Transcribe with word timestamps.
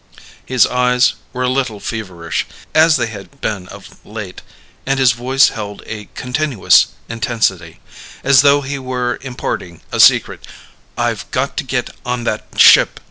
_His 0.43 0.65
eyes 0.65 1.13
were 1.31 1.43
a 1.43 1.47
little 1.47 1.79
feverish 1.79 2.47
as 2.73 2.95
they 2.95 3.05
had 3.05 3.39
been 3.39 3.67
of 3.67 4.03
late 4.03 4.41
and 4.83 4.99
his 4.99 5.11
voice 5.11 5.49
held 5.49 5.83
a 5.85 6.09
continuous 6.15 6.87
intensity 7.07 7.81
as 8.23 8.41
though 8.41 8.61
he 8.61 8.79
were 8.79 9.19
imparting 9.21 9.81
a 9.91 9.99
secret. 9.99 10.47
"I've 10.97 11.29
got 11.29 11.55
to 11.57 11.63
get 11.63 11.91
on 12.03 12.23
that 12.23 12.47
ship! 12.57 12.99